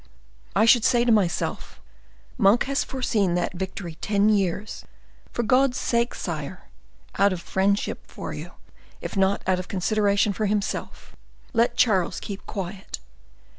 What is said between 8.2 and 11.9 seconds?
you, if not out of consideration for himself, let